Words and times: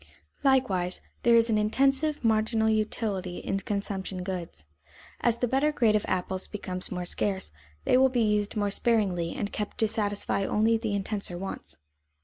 Likewise, 0.43 1.01
there 1.21 1.35
is 1.35 1.51
an 1.51 1.59
intensive 1.59 2.23
marginal 2.23 2.67
utility 2.67 3.37
in 3.37 3.59
consumption 3.59 4.23
goods. 4.23 4.65
As 5.19 5.37
the 5.37 5.47
better 5.47 5.71
grade 5.71 5.95
of 5.95 6.05
apples 6.07 6.47
becomes 6.47 6.89
more 6.91 7.05
scarce, 7.05 7.51
they 7.85 7.97
will 7.99 8.09
be 8.09 8.23
used 8.23 8.55
more 8.55 8.71
sparingly 8.71 9.35
and 9.35 9.53
kept 9.53 9.77
to 9.77 9.87
satisfy 9.87 10.43
only 10.43 10.75
the 10.75 10.95
intenser 10.95 11.37
wants. 11.37 11.77